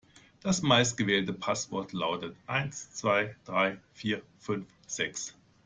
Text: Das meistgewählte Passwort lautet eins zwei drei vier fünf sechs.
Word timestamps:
Das 0.41 0.63
meistgewählte 0.63 1.31
Passwort 1.31 1.93
lautet 1.93 2.35
eins 2.47 2.91
zwei 2.91 3.35
drei 3.45 3.77
vier 3.93 4.23
fünf 4.39 4.65
sechs. 4.87 5.35